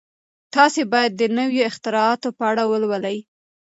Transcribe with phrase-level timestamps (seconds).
[0.55, 3.17] تاسي باید د نویو اختراعاتو په اړه ولولئ.